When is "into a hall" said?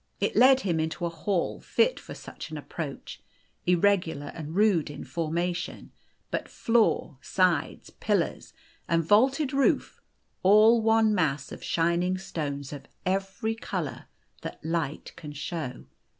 0.79-1.59